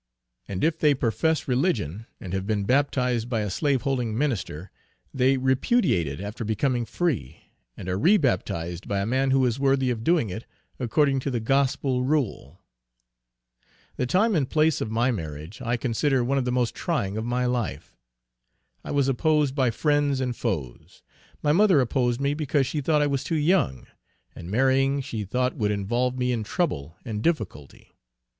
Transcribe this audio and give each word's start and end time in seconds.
And 0.47 0.63
if 0.63 0.79
they 0.79 0.95
profess 0.95 1.47
religion, 1.47 2.07
and 2.19 2.33
have 2.33 2.47
been 2.47 2.63
baptized 2.63 3.29
by 3.29 3.41
a 3.41 3.51
slaveholding 3.51 4.17
minister, 4.17 4.71
they 5.13 5.37
repudiate 5.37 6.07
it 6.07 6.19
after 6.19 6.43
becoming 6.43 6.85
free, 6.85 7.37
and 7.77 7.87
are 7.87 7.99
re 7.99 8.17
baptized 8.17 8.87
by 8.87 8.99
a 9.01 9.05
man 9.05 9.29
who 9.29 9.45
is 9.45 9.59
worthy 9.59 9.91
of 9.91 10.03
doing 10.03 10.31
it 10.31 10.47
according 10.79 11.19
to 11.19 11.29
the 11.29 11.39
gospel 11.39 12.01
rule. 12.03 12.59
The 13.97 14.07
time 14.07 14.33
and 14.33 14.49
place 14.49 14.81
of 14.81 14.89
my 14.89 15.11
marriage, 15.11 15.61
I 15.61 15.77
consider 15.77 16.23
one 16.23 16.39
of 16.39 16.45
the 16.45 16.51
most 16.51 16.73
trying 16.73 17.15
of 17.15 17.23
my 17.23 17.45
life. 17.45 17.95
I 18.83 18.89
was 18.89 19.07
opposed 19.07 19.53
by 19.53 19.69
friends 19.69 20.19
and 20.19 20.35
foes; 20.35 21.03
my 21.43 21.51
mother 21.51 21.79
opposed 21.79 22.19
me 22.19 22.33
because 22.33 22.65
she 22.65 22.81
thought 22.81 23.03
I 23.03 23.05
was 23.07 23.23
too 23.23 23.37
young, 23.37 23.85
and 24.33 24.49
marrying 24.49 24.99
she 25.01 25.25
thought 25.25 25.57
would 25.57 25.69
involve 25.69 26.17
me 26.17 26.31
in 26.31 26.43
trouble 26.43 26.97
and 27.05 27.21
difficulty. 27.21 27.93